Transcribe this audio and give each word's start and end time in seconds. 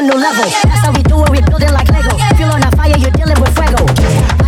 a 0.00 0.02
new 0.02 0.16
level. 0.16 0.48
That's 0.64 0.80
how 0.80 0.92
we 0.92 1.02
do 1.02 1.22
it, 1.24 1.30
we 1.30 1.40
build 1.44 1.62
it 1.62 1.72
like 1.72 1.88
Lego. 1.92 2.16
Fuel 2.36 2.52
on 2.52 2.62
a 2.64 2.70
fire, 2.72 2.96
you're 2.96 3.10
dealing 3.12 3.38
with 3.40 3.52
fuego. 3.54 3.84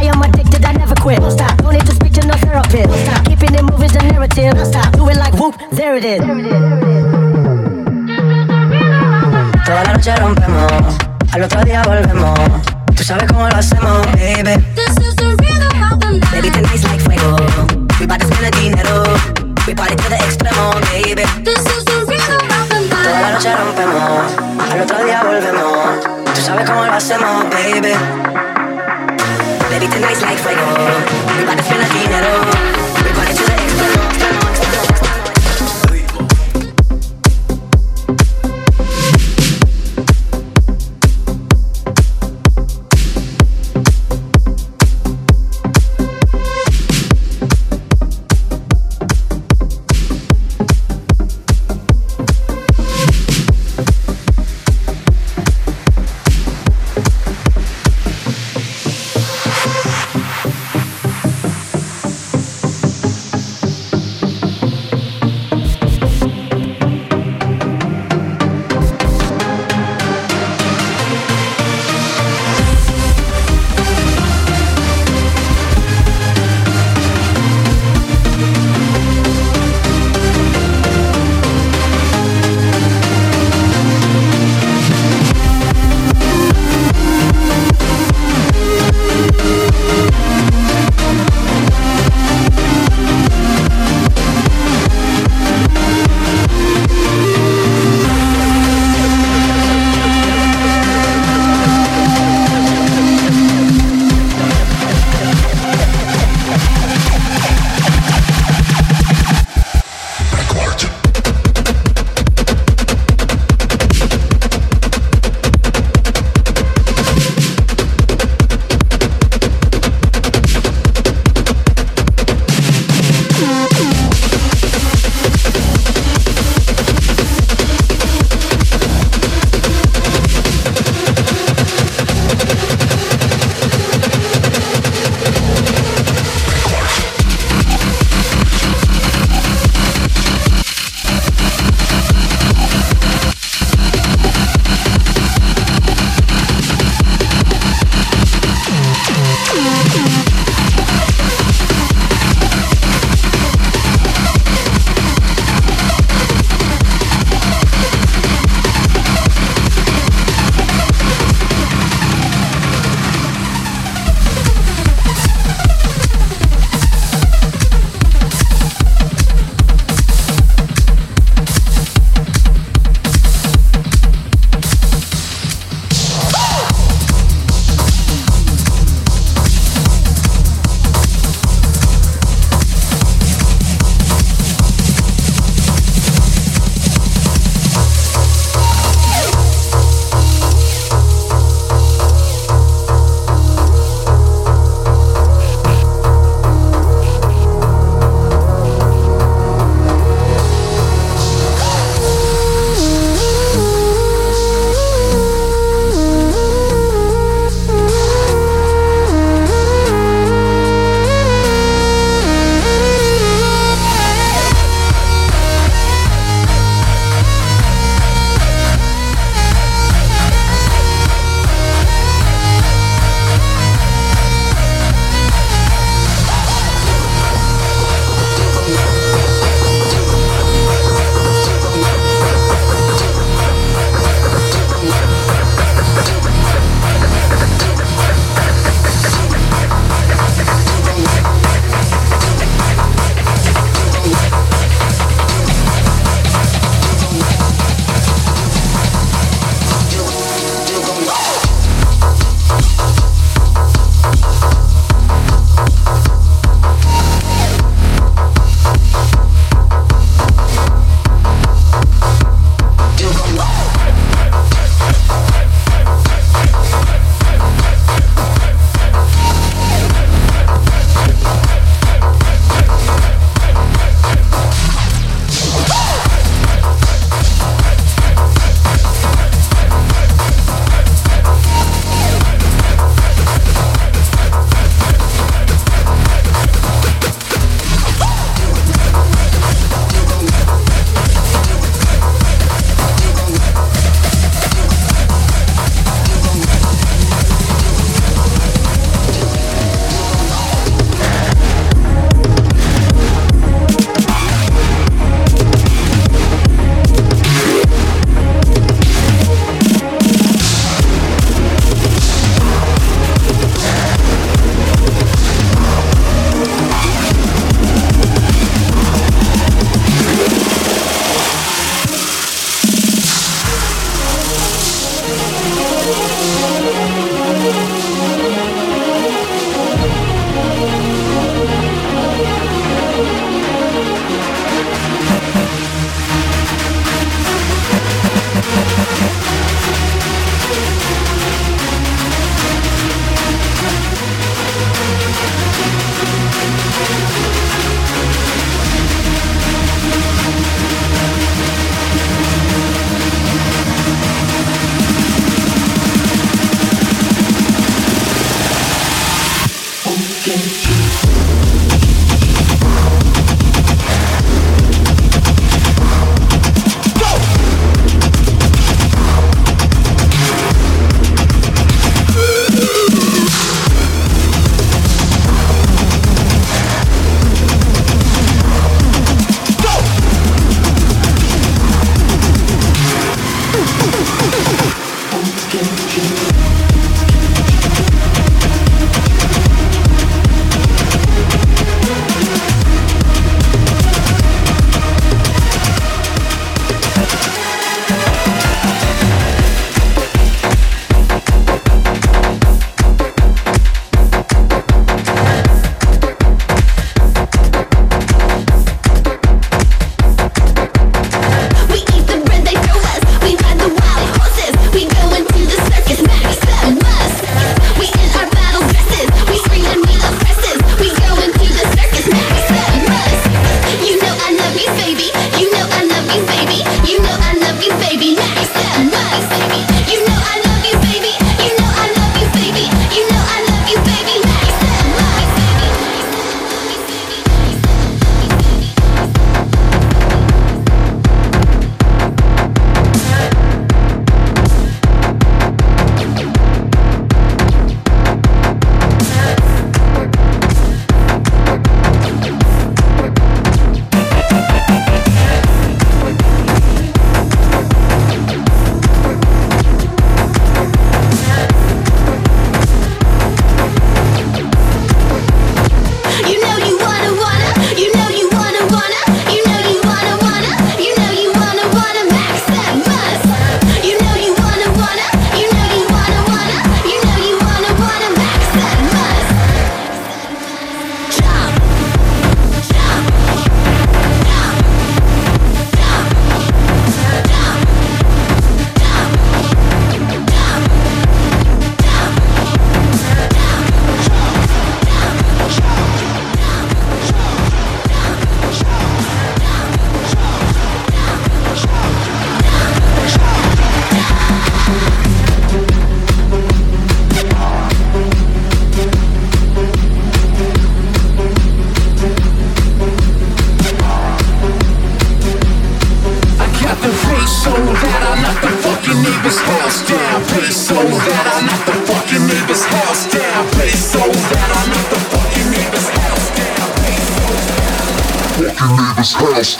I 0.00 0.04
am 0.08 0.22
addicted, 0.22 0.64
I 0.64 0.72
never 0.72 0.94
quit. 0.94 1.20
Don't 1.20 1.30
stop, 1.30 1.56
don't 1.58 1.74
need 1.74 1.86
to 1.86 1.94
speak 1.94 2.12
to 2.14 2.26
no 2.26 2.34
therapist. 2.34 2.88
Don't 2.88 3.04
stop, 3.04 3.24
keeping 3.26 3.54
it 3.54 3.62
moving's 3.62 3.92
the 3.92 4.00
narrative. 4.00 4.54
Don't 4.54 4.66
stop, 4.66 4.92
do 4.96 5.08
it 5.08 5.16
like 5.16 5.34
whoop, 5.34 5.54
there 5.70 5.96
it 5.96 6.04
is. 6.04 6.20
Toda 9.66 9.82
la 9.84 9.92
noche 9.92 10.16
rompemos, 10.16 10.98
al 11.32 11.42
otro 11.42 11.64
día 11.64 11.82
volvemos. 11.82 12.21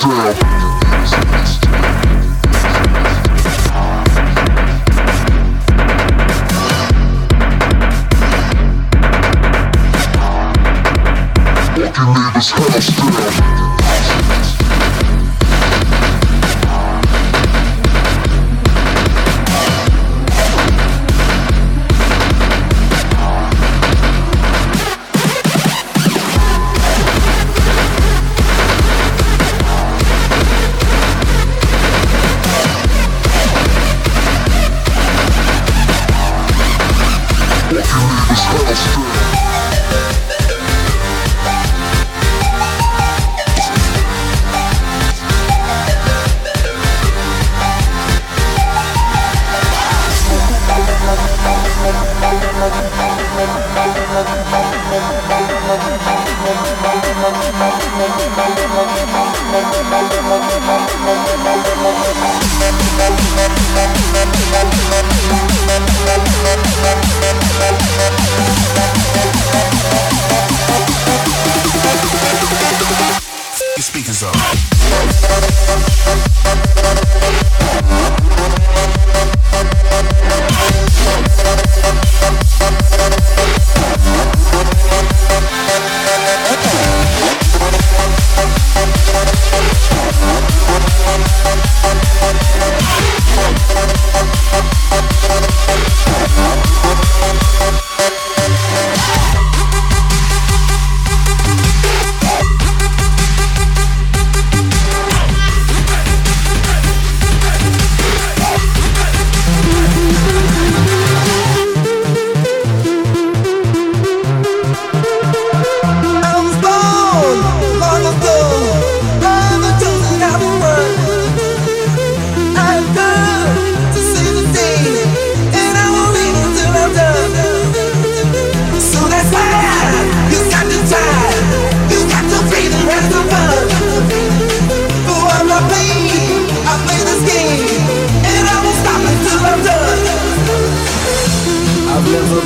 I 0.01 0.52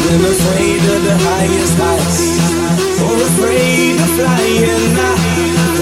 been 0.06 0.24
afraid 0.24 0.82
of 0.94 1.00
the 1.02 1.16
highest 1.18 1.76
heights 1.82 2.22
or 3.02 3.14
afraid 3.30 3.98
of 3.98 4.10
flying. 4.14 4.94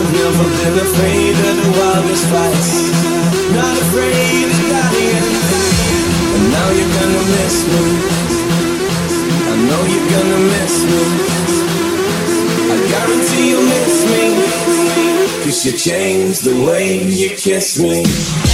I've 0.01 0.13
never 0.17 0.47
been 0.61 0.77
afraid 0.81 1.35
of 1.49 1.55
the 1.61 1.71
wildest 1.77 2.25
fights, 2.33 2.73
not 3.53 3.75
afraid 3.85 4.49
of 4.49 4.63
dying. 4.73 5.29
And 6.35 6.45
now 6.57 6.69
you're 6.73 6.95
gonna 6.99 7.25
miss 7.37 7.57
me. 7.69 7.85
I 9.45 9.55
know 9.69 9.83
you're 9.93 10.11
gonna 10.17 10.41
miss 10.55 10.75
me. 10.89 11.03
I 12.73 12.77
guarantee 12.93 13.47
you'll 13.51 13.69
miss 13.77 13.97
me. 14.13 14.25
Cause 15.45 15.67
you 15.67 15.73
changed 15.73 16.45
the 16.45 16.57
way 16.65 17.05
you 17.05 17.31
kiss 17.37 17.79
me. 17.79 18.54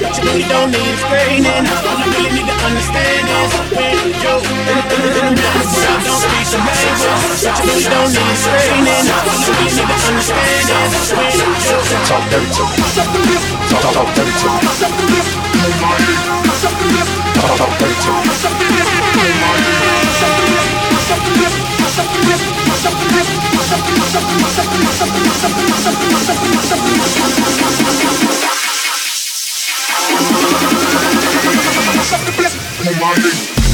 What 0.00 0.16
you 0.16 0.24
really 0.24 0.48
don't 0.48 0.72
need 0.72 0.80
is 0.80 1.02
training. 1.04 1.64
All 1.68 2.00
You 2.00 2.08
really 2.08 2.32
need 2.32 2.48
to 2.48 2.56
understand 2.64 3.28
this. 3.28 3.52
When 3.68 4.00
you 4.00 4.16
don't 4.24 4.40
be 4.40 4.56
the 4.64 4.96
language, 4.96 5.60
What 7.44 7.52
you 7.60 7.68
really 7.68 7.84
don't 7.84 8.08
need 8.08 8.32
is 8.32 8.40
training. 8.48 9.04
All 9.12 9.28
You 9.44 9.52
really 9.60 9.76
need 9.76 9.92
to 9.92 10.08
understand 10.08 10.72
is 10.72 11.12
When 11.12 11.36
you 11.36 12.00
talk 12.08 12.24
dirty 12.32 12.48
to 12.48 12.64
me, 12.64 12.80
talk 13.68 13.92
talk 13.92 14.08
dirty 14.16 14.32
to 14.40 14.48
me. 14.48 14.72
Talk 17.36 17.60
talk 17.60 17.72
dirty 17.76 18.00
to 18.00 18.12
me. 18.16 18.40
Thank 28.32 28.64
you. 28.64 28.69
Something 32.02 32.36
blessed. 32.36 32.58
Oh 32.84 32.92
my 33.00 33.14
nigga. 33.14 33.69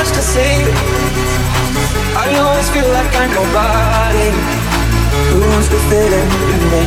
Much 0.00 0.16
to 0.16 0.22
say. 0.24 0.64
I 2.16 2.32
always 2.40 2.68
feel 2.72 2.88
like 2.96 3.12
I'm 3.20 3.30
nobody. 3.36 4.32
Who 5.28 5.44
wants 5.52 5.68
to 5.68 5.78
fit 5.92 6.08
in 6.08 6.62
me? 6.72 6.82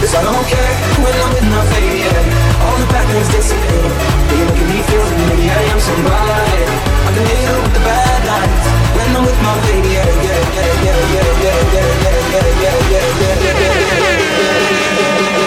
Cause 0.00 0.14
I 0.16 0.22
don't 0.24 0.46
care 0.48 0.72
when 1.04 1.14
I'm 1.20 1.30
with 1.36 1.48
my 1.52 1.60
baby. 1.72 2.00
Yeah. 2.00 2.64
All 2.64 2.76
the 2.80 2.88
bad 2.88 3.04
things 3.12 3.28
disappear. 3.28 3.84
But 4.24 4.36
you're 4.40 4.48
making 4.48 4.68
me 4.72 4.80
feel 4.88 5.04
that 5.04 5.20
maybe 5.28 5.46
I 5.52 5.60
am 5.68 5.80
somebody. 5.90 6.64
I 7.04 7.10
can 7.12 7.24
her 7.28 7.58
with 7.60 7.74
the 7.76 7.84
bad 7.84 8.20
nights 8.24 8.66
when 8.96 9.08
I'm 9.16 9.24
with 9.28 9.40
my 9.44 9.54
baby. 9.68 9.92
Yeah, 9.92 10.08
yeah, 10.24 10.40
yeah, 10.56 10.72
yeah, 10.80 11.00
yeah, 11.12 11.28
yeah, 11.44 11.60
yeah, 11.74 11.76
yeah, 11.76 12.00
yeah, 12.04 12.24
yeah, 12.24 12.48
yeah, 12.56 12.80
yeah, 12.88 13.04
yeah, 13.04 13.34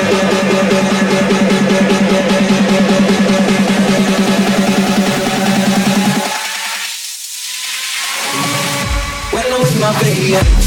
When 0.05 0.61
I'm 0.61 0.77
with 0.77 0.86
my 9.87 10.01
baby, 10.01 10.66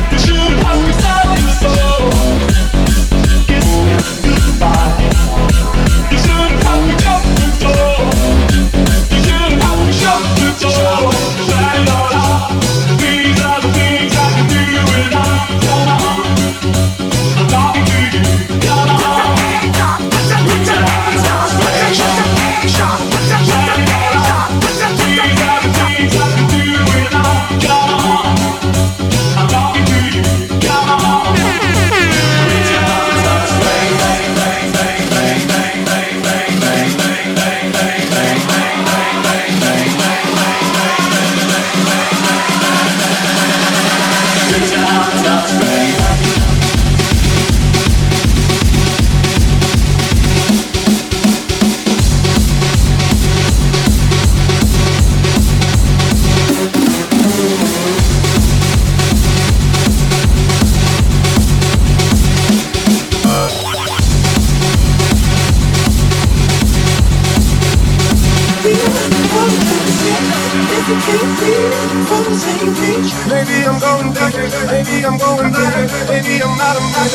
Maybe 72.11 73.63
I'm 73.63 73.79
going 73.79 74.11
back, 74.11 74.33
maybe 74.67 75.05
I'm 75.05 75.17
going 75.17 75.51
back, 75.51 75.87
maybe 76.09 76.43
I'm 76.43 76.59
out 76.59 76.75
of 76.75 76.83
my 76.91 77.07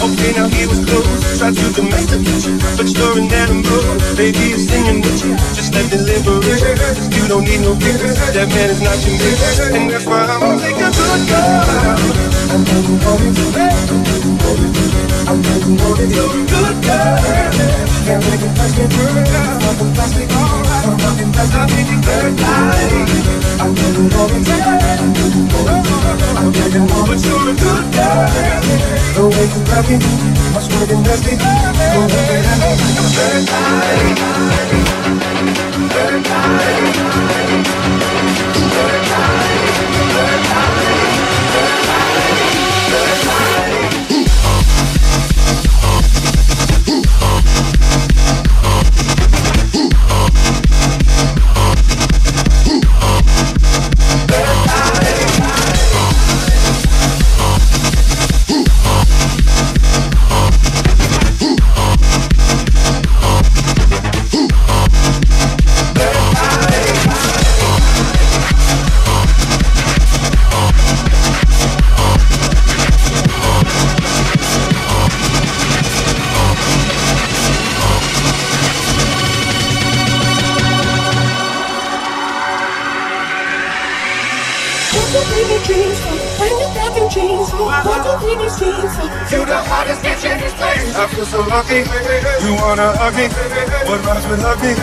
Okay, 0.00 0.32
now 0.32 0.48
he 0.48 0.64
was 0.66 0.80
close, 0.88 1.38
tried 1.38 1.54
to 1.54 1.72
domesticate 1.76 2.46
you, 2.48 2.56
but 2.76 2.88
you're 2.88 3.18
an 3.18 3.30
animal. 3.30 3.84
Baby 4.16 4.56
is 4.56 4.66
singing 4.66 5.02
with 5.02 5.22
you, 5.22 5.36
just 5.52 5.74
let 5.74 5.92
me 5.92 5.98
liberate. 5.98 6.62
You. 7.12 7.28
Don't 7.28 7.44
need 7.44 7.60
no 7.60 7.76
pictures, 7.76 8.16
that 8.32 8.48
man 8.48 8.70
is 8.70 8.80
not 8.80 8.96
your 9.04 9.12
mate, 9.20 9.76
and 9.76 9.90
that's 9.90 10.06
why 10.06 10.24
I'm 10.24 10.40
gonna 10.40 10.58
take 10.58 10.76
a 10.76 10.88
good 10.88 11.28
girl. 11.28 11.68
I'm 12.48 12.64
gonna 12.64 12.96
I'm 13.04 14.38
gonna 14.38 15.07
I'm 15.28 15.36
looking 15.44 15.76
for 15.76 15.92
the 15.92 16.08
good 16.08 16.48
girl. 16.48 17.20
Can't 18.08 18.24
make 18.24 18.40
it 18.40 18.48
past 18.56 18.72
your 18.80 18.88
good 18.88 19.28
girl. 19.28 19.60
Plastic, 19.92 20.24
alright. 20.32 20.88
I'm 20.88 20.96
fucking 20.96 21.32
past 21.36 21.52
my 21.52 21.68
baby 21.68 22.00
girl. 22.00 22.32
I'm 23.60 23.76
looking 23.76 24.08
for 24.08 24.24
the 24.24 24.40
girl. 24.40 24.64
I'm 24.64 25.12
looking 25.12 25.44
for 25.52 25.68
the 25.68 25.84
girl. 25.84 26.16
I'm 26.32 26.48
looking 26.48 26.88
for 26.88 27.04
the 27.12 27.52
good 27.60 27.92
girl. 27.92 28.24
The 29.12 29.20
way 29.28 29.52
you 29.52 29.60
rock 29.68 29.84
it, 29.92 30.00
I'm 30.00 30.64
smoking 30.64 31.04
dusty. 31.04 31.36
Go 31.36 31.44
with 32.08 32.32
it, 32.32 32.48
I'm 32.48 32.64
like 32.64 32.96
a 32.96 33.12
bird 33.12 33.44
night. 33.52 34.16
Bird 35.92 36.24
night. 36.24 36.88
Bird 40.16 40.40
night. 40.48 40.87
so 91.38 91.46
lucky. 91.46 91.86
You 92.42 92.52
wanna 92.58 92.90
hug 92.98 93.14
me? 93.14 93.30
What 93.86 94.02
rhymes 94.02 94.26
with 94.26 94.42
lucky? 94.42 94.74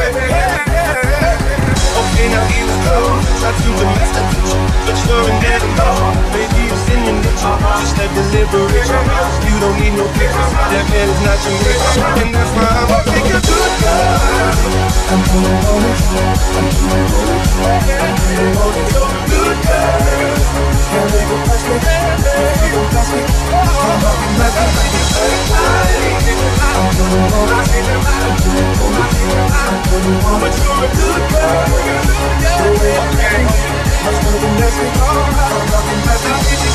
Okay, 1.99 2.27
now 2.31 2.45
here 2.47 2.63
we 2.63 2.75
go. 2.87 2.95
Try 3.43 3.51
to 3.51 3.69
domesticate 3.75 4.39
you, 4.39 4.59
but 4.87 4.95
you're 5.03 5.27
an 5.27 5.43
animal. 5.51 6.15
Baby, 6.31 6.71
you're 6.71 6.83
sending 6.87 7.19
your 7.19 7.35
to 7.43 7.51
Just 7.83 7.99
like 7.99 8.11
deliberation. 8.15 9.03
You 9.51 9.55
don't 9.59 9.75
need 9.83 9.99
no 9.99 10.07
pictures. 10.15 10.51
That 10.71 10.85
man 10.91 11.07
is 11.11 11.21
not 11.27 11.39
your 11.43 11.59
man. 11.59 11.84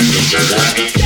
Thank 0.00 0.92
you. 0.92 0.97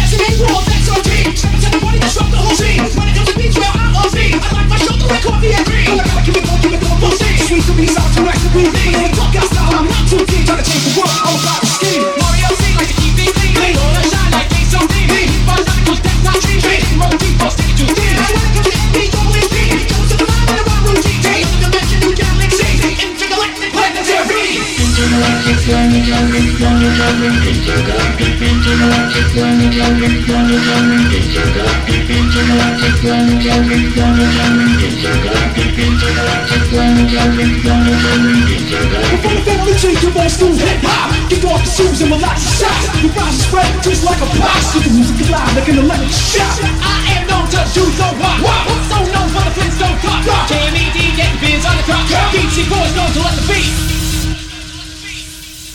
just 43.83 44.05
like 44.05 44.19
a 44.23 44.27
posture. 44.39 44.89
Music 44.95 45.21
is 45.21 45.31
live, 45.31 45.57
like 45.57 45.69
an 45.69 45.79
electric 45.79 46.11
shock. 46.15 46.55
I 46.63 47.19
am 47.19 47.27
known 47.27 47.47
to 47.51 47.61
do 47.75 47.83
the 47.83 48.09
rock. 48.23 48.39
What's 48.43 48.87
so 48.89 48.99
known 49.11 49.29
for 49.35 49.43
the 49.43 49.51
Flintstone 49.59 49.99
clock? 49.99 50.23
KMED 50.47 50.99
getting 51.19 51.39
beers 51.43 51.67
on 51.67 51.77
the 51.77 51.83
clock. 51.83 52.07
Beatsy 52.31 52.63
boys 52.71 52.95
known 52.95 53.11
to 53.11 53.21
let 53.21 53.35
the 53.35 53.45
beat. 53.51 53.75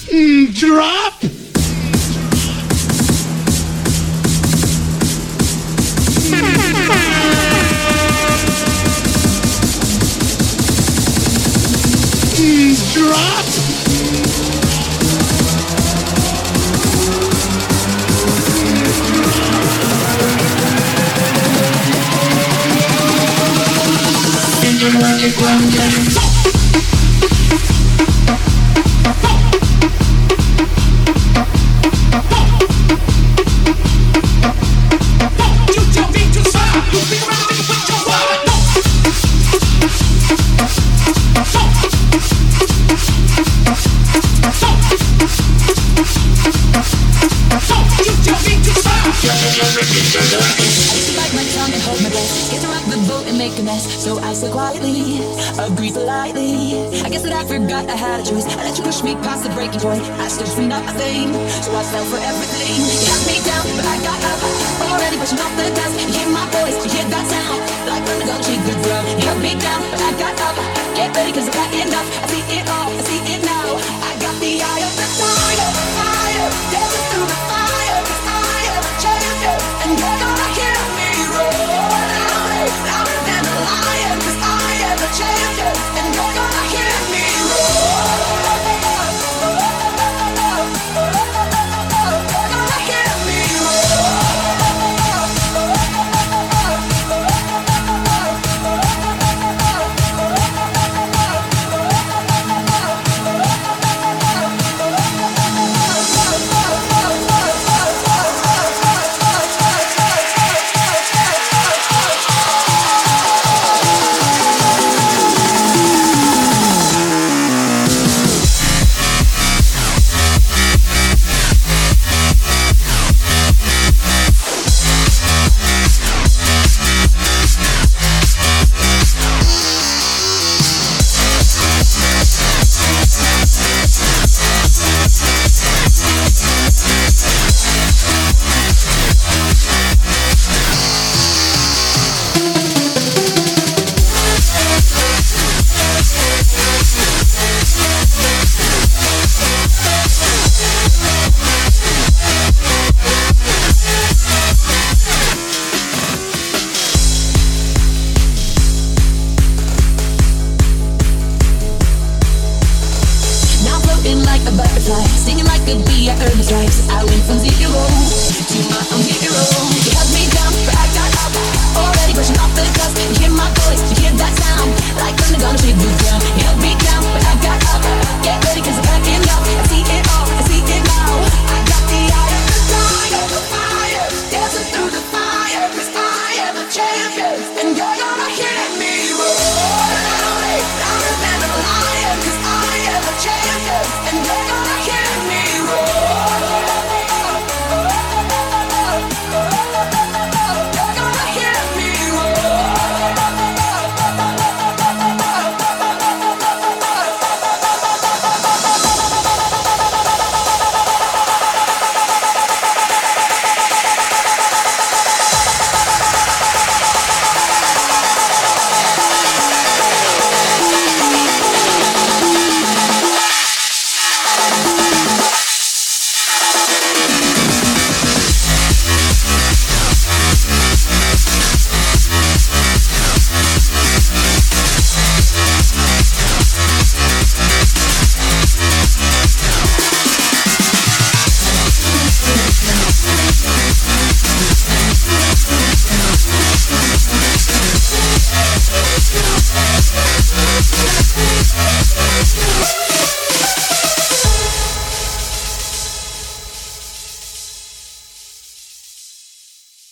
Mm, 0.07 0.53
Drop. 0.55 1.06